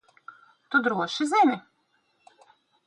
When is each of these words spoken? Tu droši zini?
Tu 0.69 0.81
droši 0.87 1.29
zini? 1.35 1.61